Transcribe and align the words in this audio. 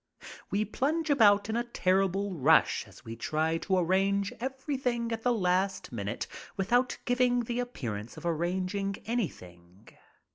We 0.49 0.65
plunge 0.65 1.11
about 1.11 1.47
in 1.47 1.55
a 1.55 1.63
terrible 1.63 2.33
rush 2.33 2.87
as 2.87 3.05
we 3.05 3.15
try 3.15 3.59
to 3.59 3.77
arrange 3.77 4.33
everything 4.39 5.11
at 5.11 5.21
the 5.21 5.31
last 5.31 5.91
minute 5.91 6.25
without 6.57 6.97
giving 7.05 7.41
the 7.41 7.59
appearance 7.59 8.17
of 8.17 8.25
arranging 8.25 8.95
anything. 9.05 9.89